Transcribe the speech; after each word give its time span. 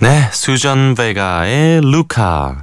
네, 0.00 0.30
수전 0.32 0.94
베가의 0.94 1.82
루카. 1.82 2.62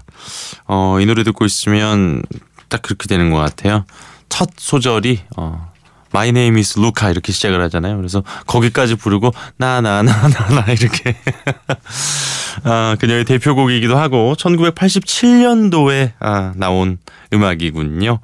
어, 0.66 0.98
이 1.00 1.06
노래 1.06 1.24
듣고 1.24 1.46
있으면 1.46 2.24
딱 2.68 2.82
그렇게 2.82 3.08
되는 3.08 3.30
것 3.30 3.38
같아요. 3.38 3.86
첫 4.28 4.50
소절이 4.58 5.20
어, 5.38 5.72
My 6.14 6.30
name 6.30 6.58
is 6.58 6.80
Luka 6.80 7.12
이렇게 7.12 7.32
시작을 7.32 7.62
하잖아요. 7.66 7.96
그래서 7.98 8.24
거기까지 8.48 8.96
부르고 8.96 9.32
나나나나나 9.58 10.66
이렇게 10.72 11.16
아, 12.66 12.96
그녀의 13.00 13.24
대표곡이기도 13.26 13.96
하고 13.96 14.34
1987년도에 14.36 16.14
아, 16.20 16.54
나온 16.56 16.98
음악이군요. 17.34 18.20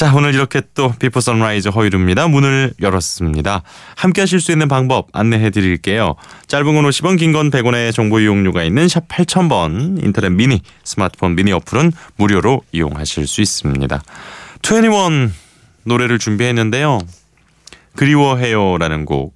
자, 0.00 0.14
오늘 0.14 0.32
이렇게 0.32 0.62
또 0.72 0.94
비포 0.98 1.20
선라이즈 1.20 1.68
허일후입니다. 1.68 2.26
문을 2.26 2.72
열었습니다. 2.80 3.62
함께 3.96 4.22
하실 4.22 4.40
수 4.40 4.50
있는 4.50 4.66
방법 4.66 5.08
안내해 5.12 5.50
드릴게요. 5.50 6.14
짧은 6.46 6.64
건 6.74 6.86
50원, 6.86 7.18
긴 7.18 7.34
건 7.34 7.50
100원의 7.50 7.92
정보 7.92 8.18
이용료가 8.18 8.62
있는 8.62 8.88
샵 8.88 9.06
8000번 9.08 10.02
인터넷 10.02 10.30
미니, 10.30 10.62
스마트폰 10.84 11.36
미니 11.36 11.52
어플은 11.52 11.92
무료로 12.16 12.62
이용하실 12.72 13.26
수 13.26 13.42
있습니다. 13.42 14.02
21 14.62 15.32
노래를 15.84 16.18
준비했는데요. 16.18 17.00
그리워해요라는 17.96 19.04
곡. 19.04 19.34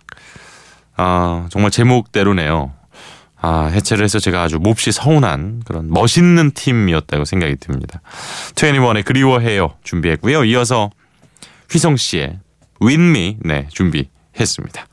아, 0.97 1.47
정말 1.51 1.73
제목대로네요. 1.73 2.73
아, 3.47 3.67
해체를 3.67 4.05
해서 4.05 4.19
제가 4.19 4.43
아주 4.43 4.59
몹시 4.59 4.91
서운한 4.91 5.61
그런 5.67 5.91
멋있는 5.91 6.53
팀이었다고 6.53 7.27
생각이 7.27 7.57
듭니다. 7.57 8.01
21의 8.55 9.05
그리워해요 9.05 9.75
준비했고요. 9.85 10.45
이어서 10.45 10.91
휘성 11.71 11.99
씨의 11.99 12.39
Me 12.83 13.37
네, 13.45 13.69
준비했습니다. 13.71 14.87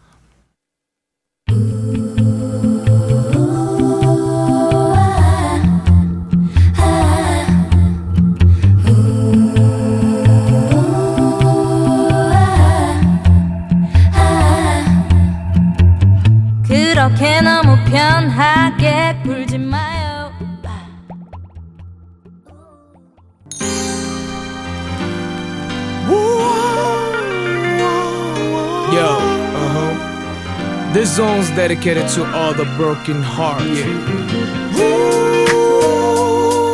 Song's 31.41 31.55
dedicated 31.55 32.07
to 32.07 32.23
all 32.35 32.53
the 32.53 32.65
broken 32.77 33.21
hearts. 33.21 33.63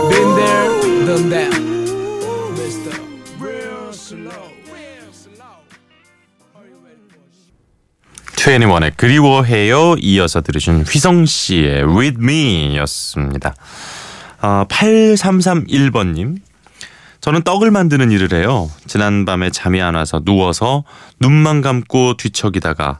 Been 0.09 0.35
there, 0.35 1.05
done 1.05 1.29
that. 1.29 1.53
Mr. 2.55 2.91
Real 3.39 3.93
slow. 3.93 4.47
21의 8.35 8.95
그리워해요 8.95 9.95
이어서 9.99 10.41
들으신 10.41 10.83
휘성 10.83 11.25
씨의 11.25 11.83
With 11.83 12.17
Me였습니다. 12.21 13.53
아, 14.39 14.65
8331번님 14.69 16.39
저는 17.19 17.41
떡을 17.43 17.71
만드는 17.71 18.11
일을 18.11 18.31
해요. 18.39 18.69
지난밤에 18.85 19.49
잠이 19.49 19.81
안 19.81 19.95
와서 19.95 20.21
누워서 20.23 20.85
눈만 21.19 21.61
감고 21.61 22.15
뒤척이다가 22.15 22.99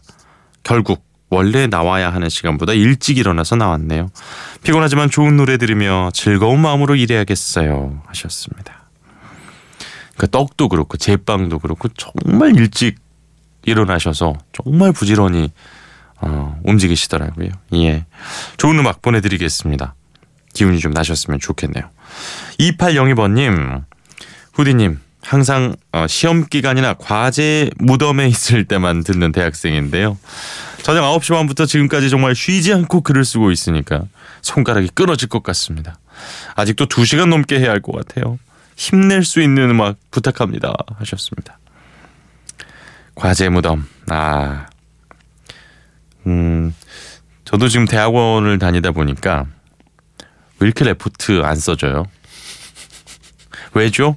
결국 0.64 1.07
원래 1.30 1.68
나와야 1.68 2.14
하는 2.14 2.30
시간보다 2.30 2.74
일찍 2.74 3.18
일어나서 3.18 3.56
나왔네요. 3.56 4.10
피곤하지만 4.64 5.10
좋은 5.10 5.36
노래 5.36 5.58
들으며 5.58 6.10
즐거운 6.14 6.62
마음으로 6.62 6.96
일해야겠어요. 6.96 8.02
하셨습니다. 8.06 8.90
그 10.16 10.30
떡도 10.30 10.70
그렇고 10.70 10.98
제빵도 10.98 11.60
그렇고 11.60 11.90
정말 11.90 12.56
일찍 12.56 12.98
일어나셔서 13.66 14.36
정말 14.54 14.94
부지런히 14.94 15.52
어, 16.22 16.60
움직이시더라고요. 16.64 17.50
예. 17.76 18.06
좋은 18.58 18.80
음악 18.80 19.02
보내드리겠습니다. 19.02 19.94
기운이 20.54 20.80
좀 20.80 20.92
나셨으면 20.92 21.40
좋겠네요. 21.40 21.84
2802번님, 22.60 23.84
후디님, 24.54 25.00
항상 25.22 25.76
어, 25.92 26.08
시험 26.08 26.46
기간이나 26.46 26.94
과제 26.96 27.70
무덤에 27.78 28.28
있을 28.30 28.66
때만 28.66 29.04
듣는 29.04 29.32
대학생인데요. 29.32 30.18
저녁 30.88 31.04
9시 31.20 31.34
반부터 31.34 31.66
지금까지 31.66 32.10
정말 32.10 32.34
쉬지 32.34 32.74
않고 32.74 33.02
글을 33.02 33.26
쓰고 33.26 33.52
있으니까 33.52 34.04
손가락이 34.42 34.88
끊어질 34.94 35.28
것 35.28 35.44
같습니다. 35.44 36.00
아직도 36.56 36.86
2시간 36.86 37.28
넘게 37.28 37.60
해야 37.60 37.72
할 37.72 37.82
것 37.82 37.92
같아요. 37.92 38.40
힘낼 38.78 39.26
수 39.26 39.42
있는 39.42 39.70
음악 39.70 39.98
부탁합니다. 40.12 40.74
하셨습니다. 40.98 41.60
과제 43.16 43.50
무덤. 43.50 43.86
아. 44.10 44.68
음. 46.26 46.74
저도 47.44 47.68
지금 47.68 47.86
대학원을 47.86 48.58
다니다 48.58 48.92
보니까 48.92 49.46
왜 50.60 50.68
이렇게 50.68 50.86
레포트 50.86 51.42
안 51.44 51.58
써줘요? 51.58 52.06
왜죠? 53.74 54.16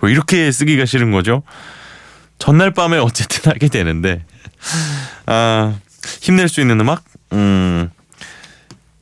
왜 0.00 0.12
이렇게 0.12 0.50
쓰기가 0.50 0.86
싫은 0.86 1.10
거죠? 1.10 1.42
전날 2.38 2.70
밤에 2.70 2.96
어쨌든 2.96 3.52
하게 3.52 3.68
되는데 3.68 4.24
아 5.26 5.78
힘낼 6.20 6.48
수 6.48 6.60
있는 6.60 6.80
음악 6.80 7.04
음 7.32 7.90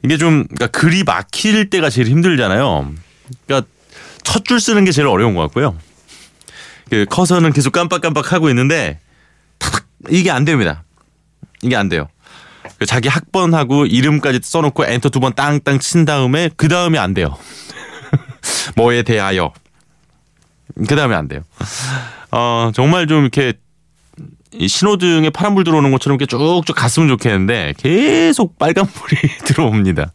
이게 0.05 0.17
좀 0.17 0.45
그러니까 0.47 0.67
글이 0.69 1.05
막힐 1.05 1.71
때가 1.71 1.91
제일 1.91 2.09
힘들잖아요. 2.09 2.93
그러니까 3.47 3.69
첫 4.25 4.45
줄 4.45 4.61
쓰는 4.61 4.85
게 4.85 4.93
제일 4.93 5.09
어려운 5.09 5.35
것 5.35 5.43
같고요. 5.43 5.77
그 6.91 7.05
커서는 7.09 7.53
계속 7.53 7.73
깜빡깜빡 7.73 8.33
하고 8.33 8.49
있는데 8.51 8.99
탁 9.59 9.85
이게 10.09 10.31
안 10.31 10.45
됩니다. 10.45 10.85
이게 11.63 11.77
안 11.77 11.89
돼요. 11.89 12.09
그 12.79 12.87
자기 12.87 13.09
학번하고 13.09 13.87
이름까지 13.87 14.41
써놓고 14.43 14.85
엔터 14.87 15.09
두 15.09 15.21
번 15.21 15.35
땅땅 15.35 15.81
친 15.81 16.05
다음에 16.05 16.51
그 16.57 16.69
다음에 16.69 16.99
안 16.99 17.13
돼요. 17.15 17.37
뭐에 18.77 19.03
대하여 19.03 19.53
그 20.89 20.95
다음에 20.95 21.15
안 21.17 21.27
돼요. 21.29 21.41
어 22.31 22.71
정말 22.75 23.07
좀 23.07 23.23
이렇게 23.23 23.49
이 23.51 23.68
신호등에 24.67 25.31
파란불 25.31 25.65
들어오는 25.65 25.91
것처럼 25.93 26.19
이렇게 26.19 26.27
쭉쭉 26.27 26.75
갔으면 26.75 27.09
좋겠는데 27.09 27.75
계속 27.77 28.59
빨간불이 28.59 29.17
들어옵니다. 29.47 30.13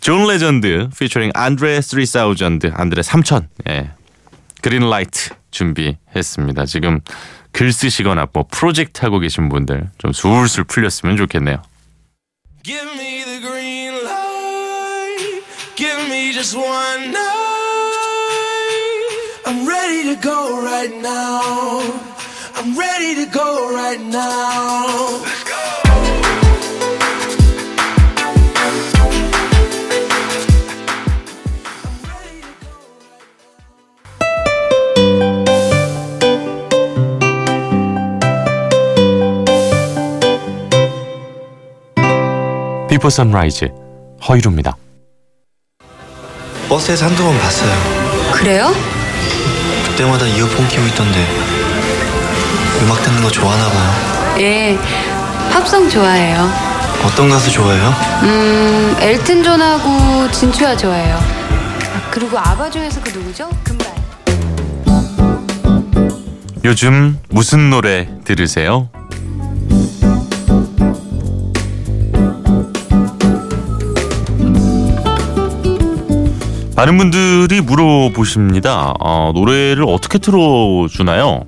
존 0.00 0.26
레전드 0.26 0.88
피처링 0.98 1.30
안드레 1.34 1.80
3000 1.80 2.72
안드레 2.74 3.02
3000 3.02 3.48
예. 3.68 3.90
Green 4.62 4.88
Light 4.88 5.30
준비했습니다. 5.50 6.66
지금 6.66 7.00
글 7.52 7.72
쓰시거나 7.72 8.26
뭐 8.32 8.44
프로젝트 8.50 9.04
하고 9.04 9.18
계신 9.18 9.48
분들 9.48 9.90
좀 9.98 10.12
술술 10.12 10.64
풀렸으면 10.64 11.16
좋겠네요. 11.16 11.62
Give 12.64 12.90
me 12.94 13.22
the 13.24 13.40
green 13.40 13.94
light. 14.02 15.42
Give 15.76 16.02
me 16.08 16.32
just 16.32 16.56
one 16.56 17.10
night. 17.10 17.46
I'm 19.46 19.66
ready 19.66 20.14
to 20.14 20.20
go 20.20 20.60
right 20.60 20.92
now. 20.98 22.05
Ready 22.98 23.26
to 23.26 23.26
go 23.30 23.74
right 23.74 24.00
now. 24.00 25.20
Let's 25.20 25.44
go. 25.44 25.56
비포 42.88 43.10
선라이즈 43.10 43.68
허일후입니다. 44.26 44.74
버스에서 46.70 47.04
한두 47.04 47.24
번 47.24 47.38
봤어요. 47.40 48.32
그래요? 48.32 48.72
그때마다 49.84 50.26
이어폰 50.26 50.66
끼고 50.68 50.86
있던데 50.86 51.85
음악 52.82 53.02
듣는 53.02 53.22
거 53.22 53.30
좋아하나 53.30 53.68
봐요. 53.70 54.36
예, 54.40 54.78
팝송 55.52 55.88
좋아해요. 55.88 56.48
어떤 57.04 57.28
가수 57.28 57.50
좋아해요? 57.50 57.92
음, 58.22 58.96
엘튼 59.00 59.42
존하고 59.42 60.30
진추하 60.30 60.76
좋아해요. 60.76 61.16
아, 61.16 62.10
그리고 62.10 62.38
아바 62.38 62.70
중에서 62.70 63.00
그 63.02 63.10
누구죠? 63.10 63.48
금발. 63.64 63.94
요즘 66.64 67.18
무슨 67.30 67.70
노래 67.70 68.08
들으세요? 68.24 68.88
많은 76.74 76.98
분들이 76.98 77.60
물어보십니다. 77.62 78.92
어, 79.00 79.32
노래를 79.34 79.84
어떻게 79.88 80.18
틀어주나요? 80.18 81.44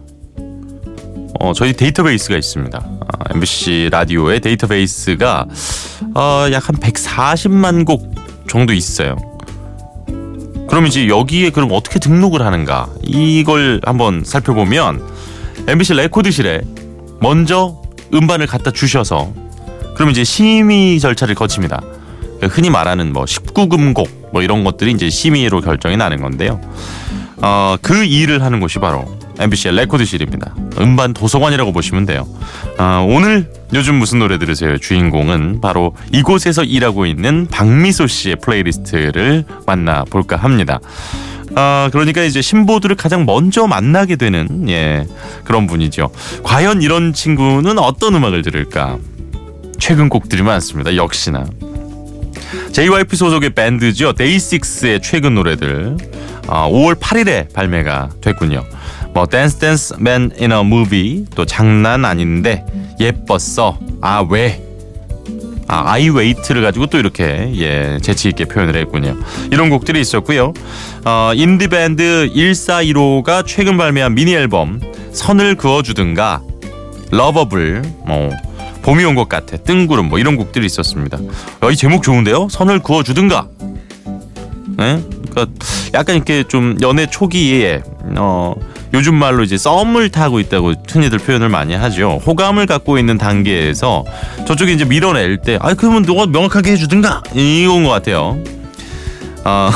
어, 1.40 1.52
저희 1.52 1.72
데이터베이스가 1.72 2.36
있습니다. 2.36 2.78
아, 2.78 3.34
MBC 3.34 3.88
라디오의 3.92 4.40
데이터베이스가 4.40 5.46
어, 6.14 6.46
약한 6.52 6.76
140만 6.76 7.84
곡 7.84 8.14
정도 8.48 8.72
있어요. 8.72 9.16
그럼 10.69 10.86
이제 10.86 11.08
여기에 11.08 11.50
그럼 11.50 11.70
어떻게 11.72 11.98
등록을 11.98 12.42
하는가? 12.42 12.88
이걸 13.02 13.80
한번 13.84 14.22
살펴보면 14.25 15.02
MBC 15.66 15.94
레코드실에 15.94 16.60
먼저 17.20 17.80
음반을 18.12 18.46
갖다 18.46 18.70
주셔서 18.70 19.32
그럼 19.94 20.10
이제 20.10 20.25
심의 20.25 21.00
절차를 21.00 21.34
거칩니다. 21.34 21.80
그러니까 22.36 22.46
흔히 22.48 22.70
말하는 22.70 23.12
뭐 23.12 23.25
19금곡 23.25 24.32
뭐 24.32 24.42
이런 24.42 24.62
것들이 24.62 24.92
이제 24.92 25.10
심의로 25.10 25.60
결정이 25.60 25.96
나는 25.96 26.20
건데요. 26.20 26.60
어, 27.38 27.76
그 27.80 28.04
일을 28.04 28.42
하는 28.42 28.60
곳이 28.60 28.78
바로 28.78 29.18
MBC의 29.38 29.75
레코드실입니다. 29.75 30.55
음반 30.81 31.12
도서관이라고 31.14 31.73
보시면 31.73 32.06
돼요. 32.06 32.26
어, 32.79 33.06
오늘 33.08 33.50
요즘 33.75 33.96
무슨 33.96 34.19
노래 34.19 34.38
들으세요? 34.38 34.79
주인공은 34.79 35.61
바로 35.61 35.94
이곳에서 36.12 36.64
일하고 36.64 37.06
있는 37.06 37.46
박미소 37.46 38.06
씨의 38.06 38.37
플레이리스트를 38.37 39.44
만나볼까 39.67 40.37
합니다. 40.37 40.81
아, 41.55 41.88
그러니까 41.93 42.23
이제 42.23 42.43
신보들을 42.43 42.96
가장 42.96 43.26
먼저 43.26 43.67
만나게 43.67 44.17
되는 44.17 44.69
예, 44.69 45.06
그런 45.44 45.67
분이죠. 45.67 46.11
과연 46.43 46.82
이런 46.82 47.12
친구는 47.12 47.79
어떤 47.79 48.14
음악을 48.14 48.43
들을까? 48.43 48.99
최근 49.79 50.08
곡들이 50.08 50.43
많습니다. 50.43 50.94
역시나. 50.96 51.44
JYP 52.73 53.17
소속의 53.17 53.50
밴드죠. 53.50 54.12
데이식스의 54.12 55.00
최근 55.02 55.35
노래들 55.35 55.96
어, 56.49 56.69
5월 56.70 56.99
8일에 56.99 57.52
발매가 57.52 58.11
됐군요. 58.20 58.64
뭐 59.19 59.26
Dance 59.26 59.56
Dance 59.56 59.94
Man 59.99 60.37
in 60.37 60.62
a 60.62 60.73
Movie 60.73 61.25
또 61.35 61.44
장난 61.44 62.05
아닌데 62.05 62.65
예뻤어 63.00 63.76
아 64.00 64.25
왜? 64.31 64.62
아 65.67 65.91
I 65.90 66.08
Wait를 66.08 66.62
가지고 66.62 66.87
또 66.87 66.99
이렇게 67.00 67.50
예 67.56 67.99
재치 68.00 68.29
있게 68.29 68.44
표현을 68.44 68.76
했군요. 68.76 69.17
이런 69.50 69.70
곡들이 69.70 70.00
있었고요. 70.00 70.53
어 71.05 71.32
인디 71.35 71.67
밴드 71.67 72.31
1415가 72.32 73.44
최근 73.44 73.76
발매한 73.76 74.15
미니 74.15 74.35
앨범 74.35 74.81
선을 75.12 75.56
그어주든가 75.56 76.41
러버블 77.11 77.82
뭐 78.06 78.31
봄이 78.82 79.03
온 79.03 79.17
것 79.17 79.29
같아 79.29 79.56
뜬구름 79.56 80.11
뭐 80.11 80.21
이런 80.21 80.37
곡들이 80.37 80.64
있었습니다. 80.64 81.19
어, 81.61 81.71
이 81.73 81.76
제목 81.76 82.05
좋은데요? 82.05 82.47
선을 82.53 82.85
그어주든가. 82.85 83.49
네? 84.76 85.03
그러니까 85.32 85.47
약간 85.94 86.14
이렇게 86.14 86.44
좀 86.47 86.76
연애 86.82 87.06
초기에 87.06 87.82
어 88.17 88.55
요즘 88.94 89.14
말로 89.14 89.43
이제 89.44 89.58
썸을 89.58 90.11
타고 90.11 90.40
있다고 90.40 90.75
흔히들 90.88 91.19
표현을 91.19 91.49
많이 91.49 91.75
하죠. 91.75 92.20
호감을 92.25 92.67
갖고 92.67 92.99
있는 92.99 93.19
단계에서 93.19 94.05
저쪽에 94.46 94.73
이제 94.73 94.85
밀어낼 94.85 95.38
때, 95.38 95.58
아 95.61 95.75
그러면 95.75 96.02
너가 96.02 96.26
명확하게 96.26 96.73
해주든가 96.73 97.23
이건 97.35 97.85
것 97.85 97.90
같아요. 97.90 98.38
어 99.44 99.70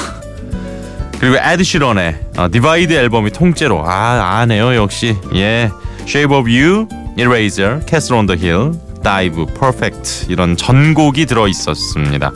그리고 1.18 1.36
에드 1.36 1.62
시런의 1.62 2.16
어, 2.36 2.48
Divide 2.50 2.92
앨범이 2.92 3.30
통째로 3.30 3.84
아 3.86 4.38
아네요 4.40 4.74
역시 4.74 5.16
예 5.34 5.70
Shape 6.00 6.36
of 6.36 6.50
You, 6.50 6.88
Eraser, 7.16 7.80
Castle 7.88 8.18
on 8.18 8.26
the 8.26 8.40
Hill, 8.40 8.72
Dive, 9.04 9.46
Perfect 9.58 10.26
이런 10.28 10.56
전곡이 10.56 11.26
들어 11.26 11.46
있었습니다. 11.46 12.32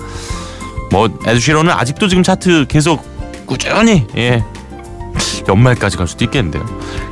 뭐 0.92 1.08
에드 1.26 1.40
시런은 1.40 1.72
아직도 1.72 2.06
지금 2.06 2.22
차트 2.22 2.66
계속 2.68 3.04
꾸준히 3.46 4.06
예 4.16 4.44
연말까지 5.48 5.96
갈 5.96 6.06
수도 6.08 6.24
있겠는데요. 6.24 6.64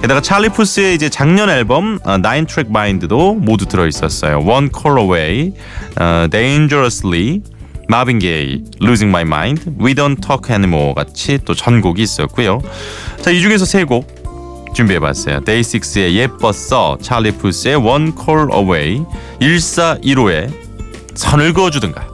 게다가 0.02 0.20
찰리 0.20 0.48
푸스의 0.48 0.94
이제 0.94 1.08
작년 1.08 1.48
앨범 1.50 1.98
어, 2.04 2.14
Nine 2.14 2.46
Track 2.46 2.70
Mind도 2.70 3.34
모두 3.34 3.66
들어 3.66 3.86
있었어요. 3.86 4.38
One 4.38 4.68
Call 4.76 4.98
Away, 5.00 5.52
어, 6.00 6.26
Dangerously, 6.30 7.40
Marvin 7.88 8.18
Gaye, 8.18 8.62
Losing 8.82 9.10
My 9.10 9.22
Mind, 9.22 9.70
We 9.80 9.94
Don't 9.94 10.20
Talk 10.20 10.50
Anymore 10.54 10.94
같이 10.94 11.38
또 11.44 11.54
전곡이 11.54 12.02
있었고요. 12.02 12.60
자, 13.20 13.30
이 13.30 13.40
중에서 13.40 13.64
세 13.64 13.84
곡 13.84 14.24
준비해봤어요. 14.74 15.40
데이식스의 15.44 16.16
예뻤어, 16.16 16.98
찰리 17.00 17.30
푸스의 17.30 17.76
One 17.76 18.10
Call 18.18 18.48
Away, 18.52 19.04
1415의 19.40 20.50
선을 21.14 21.52
그어주든가. 21.52 22.08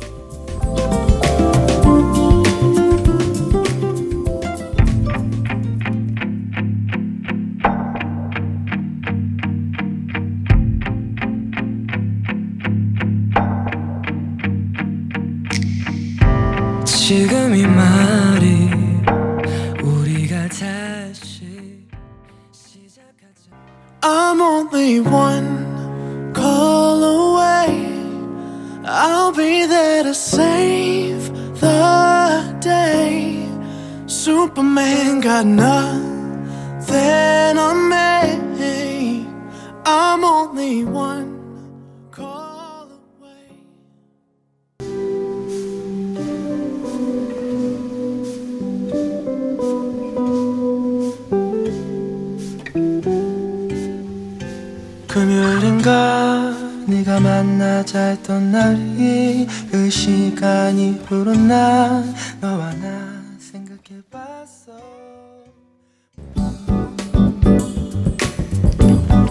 지금 17.11 17.57
이 17.57 17.67
말 17.67 18.20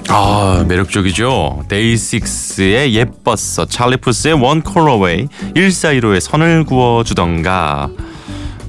아 0.09 0.65
매력적이죠. 0.67 1.65
데이식스의 1.67 2.95
예뻤어, 2.95 3.65
찰리 3.69 3.97
푸스의 3.97 4.33
One 4.33 4.61
Call 4.67 4.89
Away, 4.89 5.27
1415의 5.55 6.19
선을 6.19 6.65
그어주던가. 6.65 7.89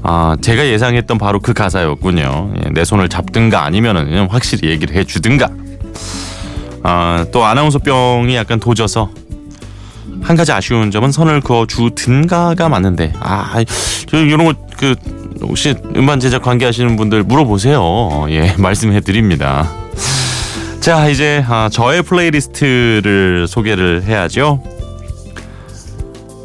아 0.02 0.36
제가 0.40 0.66
예상했던 0.66 1.18
바로 1.18 1.40
그 1.40 1.52
가사였군요. 1.52 2.52
예, 2.64 2.70
내 2.70 2.84
손을 2.84 3.08
잡든가 3.08 3.64
아니면은 3.64 4.28
확실히 4.28 4.68
얘기를 4.70 4.94
해주든가. 4.96 5.48
아 6.82 7.24
또 7.32 7.44
아나운서병이 7.44 8.34
약간 8.36 8.58
도져서 8.58 9.10
한 10.22 10.36
가지 10.36 10.52
아쉬운 10.52 10.90
점은 10.90 11.12
선을 11.12 11.40
그어주든가가 11.42 12.68
맞는데 12.68 13.12
아저 13.20 14.16
이런 14.24 14.44
거그 14.46 14.94
혹시 15.42 15.74
음반 15.96 16.20
제작 16.20 16.42
관계하시는 16.42 16.96
분들 16.96 17.22
물어보세요. 17.24 18.26
예 18.30 18.54
말씀해 18.58 19.00
드립니다. 19.00 19.70
자 20.80 21.08
이제 21.08 21.44
아, 21.46 21.68
저의 21.70 22.02
playlist를 22.02 23.46
소개를 23.46 24.02
해야죠. 24.04 24.62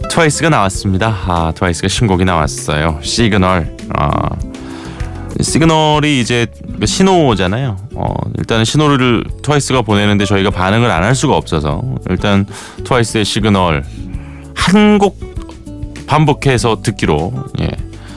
트와이스가 0.10 0.50
나왔습니다. 0.50 1.08
아, 1.28 1.52
트와이스가 1.56 1.88
신곡이 1.88 2.26
나왔어요. 2.26 3.00
시그널. 3.02 3.76
아, 3.98 4.30
시그널이 5.42 6.20
이제 6.22 6.48
신호잖아요. 6.86 7.78
어, 7.96 8.14
일단 8.38 8.64
신호를 8.66 9.24
트와이스가 9.42 9.82
보내는데 9.82 10.26
저희가 10.26 10.50
반응을 10.50 10.90
안 10.92 11.04
할 11.04 11.16
수가 11.16 11.36
없어서 11.36 11.82
일단 12.10 12.46
트와이스의 12.84 13.26
시그널 13.26 13.84
한 14.56 14.98
곡 14.98 15.20
반복해서 16.08 16.82
듣기로 16.84 17.34
예, 17.62 17.70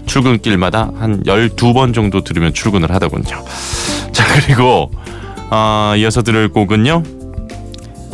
출근길마다 0.07 0.91
한 0.99 1.23
12번 1.25 1.95
정도 1.95 2.23
들으면 2.23 2.53
출근을 2.55 2.91
하더군요. 2.93 3.45
자 4.13 4.25
그리고 4.35 4.91
아, 5.51 5.95
이어서 5.97 6.23
들을 6.23 6.49
곡은요. 6.49 7.03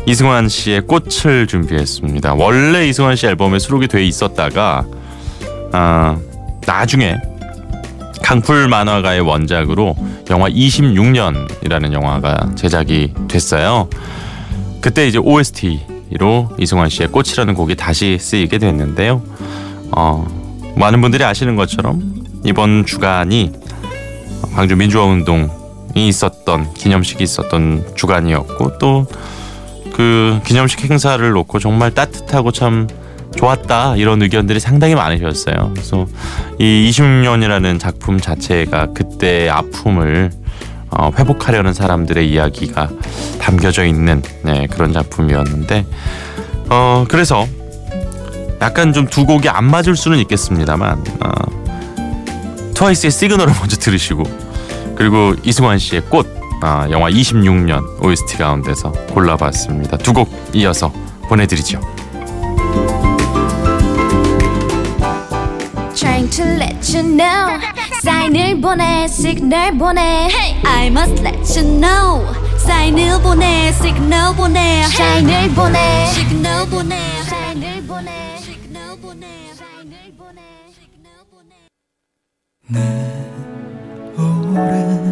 이승환 0.07 0.49
씨의 0.49 0.83
꽃을 0.83 1.47
준비했습니다. 1.47 2.35
원래 2.35 2.87
이승환 2.87 3.17
씨 3.17 3.27
앨범에 3.27 3.59
수록이 3.59 3.89
돼 3.89 4.05
있었다가 4.05 4.85
아, 5.73 6.19
나중에 6.67 7.17
강풀 8.23 8.69
만화가의 8.69 9.21
원작으로 9.21 9.97
영화 10.31 10.49
26년이라는 10.49 11.93
영화가 11.93 12.53
제작이 12.55 13.13
됐어요. 13.29 13.89
그때 14.81 15.07
이제 15.07 15.19
OST로 15.19 16.51
이승환 16.59 16.89
씨의 16.91 17.09
꽃이라는 17.09 17.55
곡이 17.55 17.75
다시 17.75 18.19
쓰이게 18.21 18.59
됐는데요. 18.59 19.23
어, 19.97 20.27
많은 20.77 21.01
분들이 21.01 21.25
아시는 21.25 21.57
것처럼 21.57 22.15
이번 22.45 22.85
주간이 22.85 23.53
광주 24.55 24.77
민주화운동이 24.77 25.64
있었던 25.95 26.75
기념식이 26.75 27.23
있었던 27.23 27.95
주간이었고 27.95 28.79
또 28.79 29.07
그 29.95 30.41
기념식 30.45 30.91
행사를 30.91 31.31
놓고 31.31 31.61
정말 31.61 31.93
따뜻하고 31.93 32.51
참 32.51 32.89
좋았다 33.37 33.95
이런 33.97 34.21
의견들이 34.23 34.59
상당히 34.59 34.97
많으셨어요. 34.97 35.71
그래서 35.73 36.07
이 36.59 36.91
20년이라는 36.91 37.79
작품 37.79 38.21
자체가 38.21 38.89
그때의 38.93 39.51
아픔을 39.51 40.33
어, 40.91 41.11
회복하려는 41.17 41.73
사람들의 41.73 42.29
이야기가 42.29 42.91
담겨져 43.41 43.85
있는 43.85 44.21
네, 44.43 44.67
그런 44.69 44.93
작품이었는데 44.93 45.87
어, 46.71 47.05
그래서 47.09 47.47
약간 48.61 48.93
좀 48.93 49.07
두 49.07 49.27
곡이 49.27 49.49
안 49.49 49.65
맞을 49.65 49.95
수는 49.95 50.19
있겠습니다만 50.19 51.05
어, 51.21 51.31
트와이스의 52.75 53.13
시그널을 53.13 53.55
먼저 53.61 53.77
들으시고 53.77 54.25
그리고 54.97 55.35
이승환 55.43 55.79
씨의 55.79 56.03
꽃 56.09 56.27
아, 56.63 56.87
영화 56.91 57.11
26년 57.11 58.03
OST 58.03 58.39
가운데서 58.39 58.91
골라봤습니다. 59.13 59.99
두 59.99 60.13
곡 60.15 60.31
이어서 60.55 60.91
보내드리죠. 61.29 61.81
Trying 65.95 66.31
to 66.31 66.45
let 66.45 66.97
you 66.97 67.03
know. 67.17 67.59
사인을 68.03 68.61
보내 68.61 69.07
시그널 69.09 69.77
보내. 69.79 70.29
I 70.65 70.87
must 70.89 71.21
let 71.25 71.59
you 71.59 71.81
know. 71.81 72.25
사인을 72.59 73.21
보내 73.23 73.73
시그널 73.73 74.35
보내. 74.37 74.83
사인을 74.85 75.51
보내. 75.55 76.07
시그널 76.13 76.67
보내. 76.69 76.97
사인을 77.25 77.87
보내. 77.87 78.39
시그널 78.39 78.97
보내. 79.01 79.27
사인을 79.55 80.15
보내. 80.17 80.41
시그널 80.73 81.13
보내 81.31 83.14
그대 84.55 85.05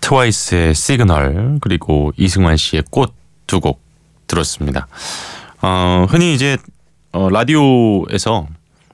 트와이스의 0.00 0.74
시그널 0.74 1.58
그리고 1.60 2.12
이승환 2.16 2.56
씨의 2.56 2.84
꽃 2.90 3.12
두 3.46 3.60
곡 3.60 3.80
들었습니다. 4.26 4.88
어, 5.60 6.06
흔히 6.08 6.32
이제 6.34 6.56
어, 7.12 7.28
라디오에서 7.28 8.46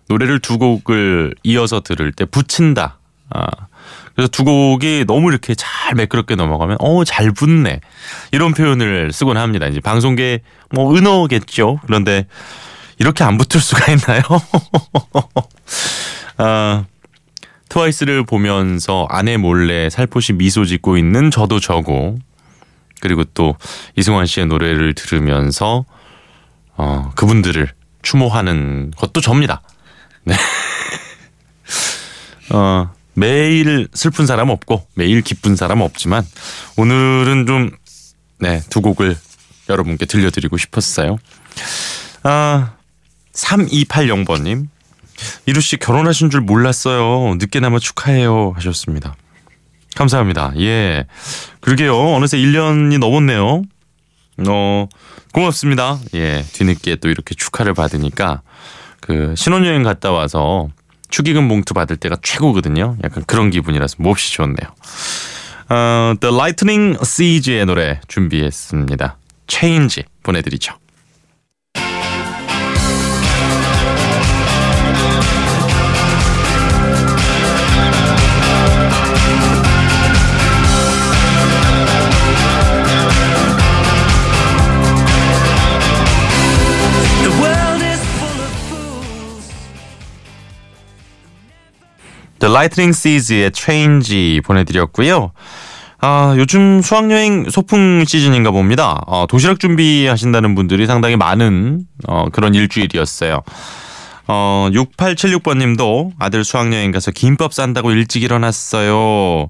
노래를 0.08 0.38
두 0.40 0.58
곡을 0.58 1.34
이어서 1.42 1.80
들을 1.80 2.12
때 2.12 2.24
붙인다. 2.24 2.98
아, 3.30 3.46
그래서 4.14 4.28
두 4.28 4.42
곡이 4.44 5.04
너무 5.06 5.30
이렇게 5.30 5.54
잘 5.54 5.94
매끄럽게 5.94 6.34
넘어가면 6.34 6.78
어 6.80 7.04
잘 7.04 7.30
붙네 7.30 7.80
이런 8.32 8.52
표현을 8.52 9.12
쓰곤 9.12 9.36
합니다. 9.36 9.66
이제 9.66 9.80
방송계 9.80 10.40
뭐 10.70 10.96
은어겠죠. 10.96 11.80
그런데 11.86 12.26
이렇게 12.98 13.22
안 13.22 13.38
붙을 13.38 13.60
수가 13.60 13.92
있나요? 13.92 14.22
아, 16.38 16.84
트와이스를 17.68 18.24
보면서 18.24 19.06
아내 19.10 19.36
몰래 19.36 19.90
살포시 19.90 20.32
미소 20.32 20.64
짓고 20.64 20.96
있는 20.96 21.30
저도 21.30 21.60
저고 21.60 22.16
그리고 23.00 23.24
또 23.24 23.56
이승환 23.96 24.26
씨의 24.26 24.46
노래를 24.46 24.94
들으면서 24.94 25.84
어, 26.76 27.10
그분들을 27.14 27.68
추모하는 28.02 28.92
것도 28.96 29.20
접니다. 29.20 29.62
네. 30.28 30.36
어, 32.50 32.92
매일 33.14 33.88
슬픈 33.94 34.26
사람 34.26 34.50
없고 34.50 34.86
매일 34.94 35.22
기쁜 35.22 35.56
사람 35.56 35.80
없지만 35.80 36.24
오늘은 36.76 37.46
좀 37.46 37.70
네, 38.38 38.62
두 38.70 38.80
곡을 38.80 39.16
여러분께 39.68 40.06
들려드리고 40.06 40.56
싶었어요. 40.56 41.18
아, 42.22 42.74
3280번 43.34 44.42
님. 44.42 44.68
이루 45.46 45.60
씨 45.60 45.76
결혼하신 45.76 46.30
줄 46.30 46.40
몰랐어요. 46.42 47.34
늦게나마 47.38 47.78
축하해요 47.78 48.52
하셨습니다. 48.56 49.16
감사합니다. 49.96 50.52
예. 50.58 51.06
그러게요. 51.60 52.14
어느새 52.14 52.38
1년이 52.38 52.98
넘었네요. 52.98 53.62
어, 54.46 54.88
고맙습니다. 55.32 55.98
예. 56.14 56.44
뒤늦게 56.52 56.96
또 56.96 57.08
이렇게 57.08 57.34
축하를 57.34 57.74
받으니까 57.74 58.42
그 59.08 59.34
신혼여행 59.34 59.84
갔다 59.84 60.12
와서 60.12 60.68
축의금 61.08 61.48
봉투 61.48 61.72
받을 61.72 61.96
때가 61.96 62.18
최고거든요. 62.22 62.98
약간 63.02 63.24
그런 63.26 63.48
기분이라서 63.48 63.96
몹시 64.00 64.34
좋네요. 64.34 64.68
어, 65.70 66.14
The 66.20 66.34
Lightning 66.34 66.98
Siege의 67.00 67.64
노래 67.64 68.00
준비했습니다. 68.06 69.16
Change 69.46 70.04
보내드리죠. 70.22 70.74
The 92.38 92.52
Lightning 92.52 92.90
Siege의 92.90 93.50
Change 93.54 94.40
보내드렸고요. 94.42 95.32
아, 96.00 96.34
요즘 96.38 96.80
수학여행 96.80 97.50
소풍 97.50 98.04
시즌인가 98.04 98.52
봅니다. 98.52 99.00
어, 99.06 99.26
도시락 99.28 99.58
준비하신다는 99.58 100.54
분들이 100.54 100.86
상당히 100.86 101.16
많은 101.16 101.86
어, 102.06 102.26
그런 102.30 102.54
일주일이었어요. 102.54 103.42
어, 104.28 104.68
6876번 104.70 105.58
님도 105.58 106.12
아들 106.18 106.44
수학여행 106.44 106.92
가서 106.92 107.10
김밥 107.10 107.52
싼다고 107.52 107.90
일찍 107.90 108.22
일어났어요. 108.22 109.48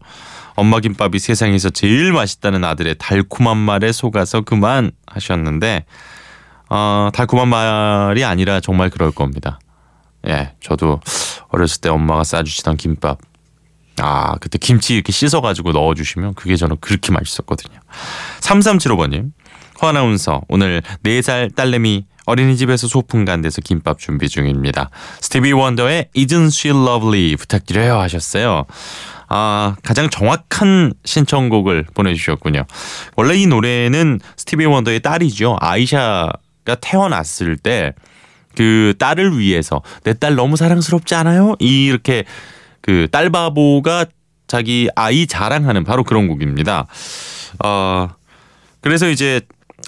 엄마 0.54 0.80
김밥이 0.80 1.18
세상에서 1.18 1.70
제일 1.70 2.12
맛있다는 2.12 2.64
아들의 2.64 2.96
달콤한 2.98 3.56
말에 3.56 3.92
속아서 3.92 4.40
그만 4.40 4.90
하셨는데, 5.06 5.84
어, 6.70 7.10
달콤한 7.12 7.48
말이 7.48 8.24
아니라 8.24 8.60
정말 8.60 8.90
그럴 8.90 9.10
겁니다. 9.10 9.58
예, 10.26 10.52
저도 10.60 11.00
어렸을 11.48 11.80
때 11.80 11.88
엄마가 11.88 12.24
싸주시던 12.24 12.76
김밥. 12.76 13.18
아, 14.00 14.36
그때 14.36 14.58
김치 14.58 14.94
이렇게 14.94 15.12
씻어가지고 15.12 15.72
넣어주시면 15.72 16.34
그게 16.34 16.56
저는 16.56 16.76
그렇게 16.80 17.12
맛있었거든요. 17.12 17.78
3375번님, 18.40 19.32
허 19.82 19.88
아나운서, 19.88 20.42
오늘 20.48 20.82
4살 21.04 21.54
딸내미 21.54 22.04
어린이집에서 22.26 22.88
소풍 22.88 23.24
간 23.24 23.40
데서 23.40 23.62
김밥 23.62 23.98
준비 23.98 24.28
중입니다. 24.28 24.90
스티비 25.20 25.52
원더의 25.52 26.10
Isn't 26.14 26.48
She 26.48 26.76
Lovely 26.76 27.36
부탁드려요 27.36 27.98
하셨어요. 27.98 28.66
아, 29.28 29.76
가장 29.82 30.10
정확한 30.10 30.92
신청곡을 31.04 31.86
보내주셨군요. 31.94 32.64
원래 33.16 33.34
이 33.34 33.46
노래는 33.46 34.20
스티비 34.36 34.66
원더의 34.66 35.00
딸이죠. 35.00 35.56
아이샤가 35.60 36.74
태어났을 36.80 37.56
때 37.56 37.94
그 38.58 38.94
딸을 38.98 39.38
위해서 39.38 39.82
내 40.02 40.14
딸 40.14 40.34
너무 40.34 40.56
사랑스럽지 40.56 41.14
않아요? 41.14 41.54
이렇게 41.60 42.24
그 42.80 43.06
딸바보가 43.12 44.06
자기 44.48 44.88
아이 44.96 45.26
자랑하는 45.28 45.84
바로 45.84 46.02
그런 46.02 46.26
곡입니다. 46.26 46.86
어, 47.64 48.08
그래서 48.80 49.08
이제 49.08 49.40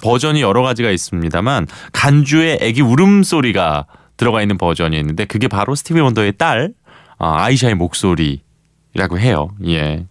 버전이 0.03 0.41
여러 0.41 0.61
가지가 0.61 0.89
있습니다만 0.89 1.67
간주에 1.91 2.59
애기 2.61 2.81
울음소리가 2.81 3.87
들어가 4.15 4.41
있는 4.41 4.57
버전이 4.57 4.97
있는데 4.99 5.25
그게 5.25 5.47
바로 5.49 5.75
스티비 5.75 5.99
원더의 5.99 6.33
딸 6.37 6.71
어, 7.17 7.27
아이샤의 7.27 7.75
목소리라고 7.75 9.19
해요. 9.19 9.49
예. 9.67 10.05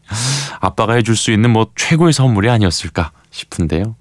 아빠가 0.60 0.94
해줄 0.94 1.16
수 1.16 1.30
있는 1.30 1.50
뭐 1.50 1.68
최고의 1.76 2.12
선물이 2.12 2.50
아니었을까 2.50 3.12
싶은데요. 3.40 3.96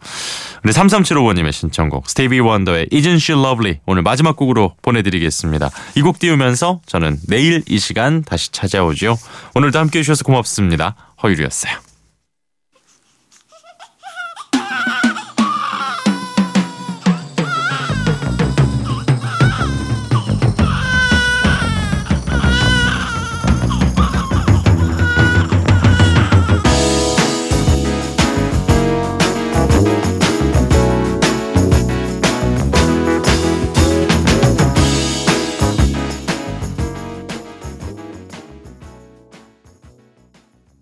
우리 0.63 0.73
3375번님의 0.73 1.51
신청곡 1.51 2.09
스티비 2.09 2.39
원더의 2.39 2.87
Isn't 2.91 3.15
She 3.15 3.39
Lovely 3.39 3.79
오늘 3.85 4.01
마지막 4.03 4.35
곡으로 4.35 4.75
보내드리겠습니다. 4.81 5.69
이 5.95 6.01
곡 6.01 6.19
띄우면서 6.19 6.81
저는 6.85 7.19
내일 7.27 7.63
이 7.67 7.79
시간 7.79 8.23
다시 8.23 8.51
찾아오죠. 8.51 9.17
오늘도 9.55 9.79
함께해 9.79 10.03
주셔서 10.03 10.23
고맙습니다. 10.23 10.95
허유리였어요. 11.23 11.88